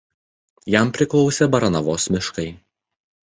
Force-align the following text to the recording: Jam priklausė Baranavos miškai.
Jam 0.75 0.89
priklausė 0.95 1.47
Baranavos 1.55 2.09
miškai. 2.17 2.47